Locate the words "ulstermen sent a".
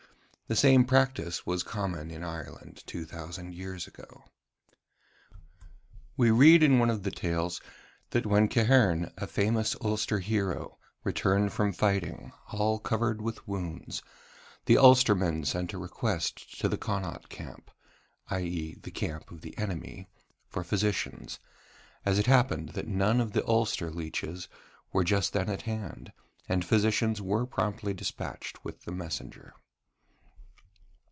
14.75-15.77